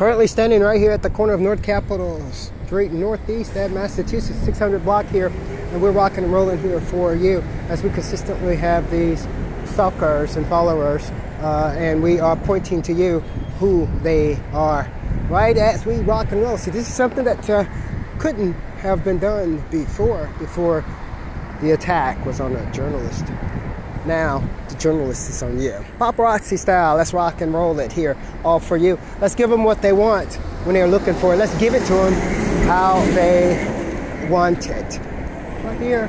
[0.00, 4.82] Currently standing right here at the corner of North Capitol Street Northeast at Massachusetts 600
[4.82, 9.28] block here, and we're rocking and rolling here for you as we consistently have these
[9.66, 11.10] stalkers and followers,
[11.42, 13.20] uh, and we are pointing to you
[13.58, 14.90] who they are.
[15.28, 16.56] Right as we rock and roll.
[16.56, 17.66] See, this is something that uh,
[18.18, 20.82] couldn't have been done before, before
[21.60, 23.26] the attack was on a journalist.
[24.06, 25.72] Now, the journalist is on you.
[25.98, 28.98] Paparazzi style, let's rock and roll it here, all for you.
[29.20, 30.34] Let's give them what they want
[30.64, 31.36] when they're looking for it.
[31.36, 32.12] Let's give it to them
[32.66, 34.98] how they want it.
[35.64, 36.08] Right here.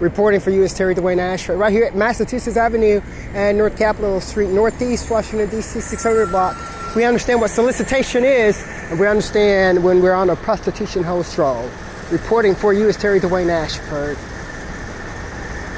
[0.00, 3.00] Reporting for you is Terry Dwayne Ashford, right here at Massachusetts Avenue
[3.32, 6.56] and North Capitol Street, Northeast Washington, D.C., 600 block.
[6.96, 11.68] We understand what solicitation is, and we understand when we're on a prostitution host stroll.
[12.10, 14.18] Reporting for you is Terry Dwayne Ashford.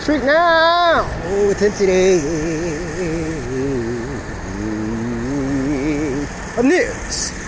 [0.00, 1.06] Street now
[1.54, 2.16] today
[6.56, 7.43] of news.